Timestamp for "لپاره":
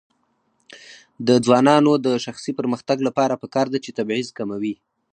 3.07-3.39